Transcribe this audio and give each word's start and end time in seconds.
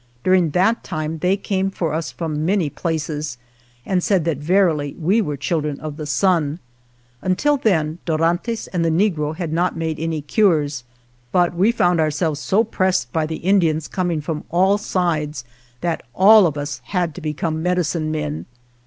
During 0.23 0.49
that 0.49 0.83
time 0.83 1.19
they 1.19 1.37
came 1.37 1.69
for 1.69 1.93
us 1.93 2.11
from 2.11 2.43
many 2.43 2.71
places 2.71 3.37
and 3.85 4.01
said 4.01 4.25
that 4.25 4.39
verily 4.39 4.95
we 4.99 5.21
were 5.21 5.37
children 5.37 5.79
of 5.79 5.95
the 5.97 6.07
sun. 6.07 6.57
Until 7.21 7.55
then 7.57 7.99
Dorantes 8.07 8.65
and 8.73 8.83
the 8.83 8.89
negro 8.89 9.35
had 9.35 9.53
not 9.53 9.77
made 9.77 9.99
any 9.99 10.21
cures, 10.23 10.85
but 11.31 11.53
we 11.53 11.71
found 11.71 11.99
ourselves 11.99 12.39
so 12.39 12.63
pressed 12.63 13.13
by 13.13 13.27
the 13.27 13.45
Indians 13.45 13.87
coming 13.87 14.21
from 14.21 14.43
all 14.49 14.79
sides, 14.79 15.45
that 15.81 16.01
all 16.15 16.47
of 16.47 16.57
us 16.57 16.81
had 16.85 17.13
to 17.13 17.21
become 17.21 17.61
medicine 17.61 18.09
men. 18.09 18.47